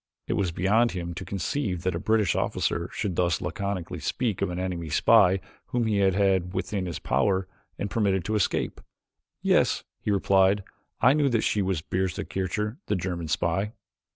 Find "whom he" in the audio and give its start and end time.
5.67-5.97